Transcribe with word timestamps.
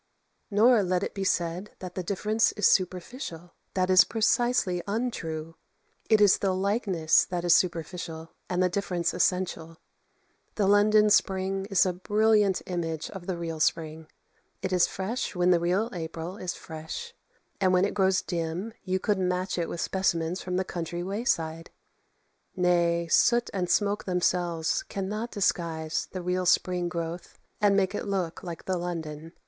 Nor 0.49 0.81
let 0.81 1.03
it 1.03 1.13
be 1.13 1.23
said 1.23 1.75
that 1.77 1.93
the 1.93 2.01
difference 2.01 2.53
is 2.53 2.65
superficial. 2.67 3.53
That 3.75 3.91
is 3.91 4.03
precisely 4.03 4.81
untrue; 4.87 5.57
it 6.09 6.19
is 6.19 6.39
the 6.39 6.53
likeness 6.55 7.23
that 7.25 7.45
is 7.45 7.53
superficial, 7.53 8.31
and 8.49 8.63
the 8.63 8.67
difference 8.67 9.13
essential. 9.13 9.77
The 10.55 10.65
London 10.65 11.11
spring 11.11 11.67
is 11.67 11.85
a 11.85 11.93
brilliant 11.93 12.63
image 12.65 13.11
of 13.11 13.27
the 13.27 13.37
real 13.37 13.59
spring. 13.59 14.07
It 14.63 14.73
is 14.73 14.87
fresh 14.87 15.35
when 15.35 15.51
the 15.51 15.59
real 15.59 15.87
April 15.93 16.35
is 16.37 16.55
fresh; 16.55 17.13
and 17.59 17.71
when 17.71 17.85
it 17.85 17.93
grows 17.93 18.23
dim 18.23 18.73
you 18.81 18.99
could 18.99 19.19
match 19.19 19.59
it 19.59 19.69
with 19.69 19.81
specimens 19.81 20.41
from 20.41 20.57
the 20.57 20.65
country 20.65 21.03
wayside. 21.03 21.69
Nay, 22.55 23.07
soot 23.07 23.51
and 23.53 23.69
smoke 23.69 24.05
themselves 24.05 24.81
cannot 24.81 25.29
disguise 25.29 26.07
the 26.11 26.23
real 26.23 26.47
spring 26.47 26.89
growth 26.89 27.37
and 27.61 27.77
make 27.77 27.93
it 27.93 28.07
look 28.07 28.41
like 28.41 28.65
the 28.65 28.79
London. 28.79 29.33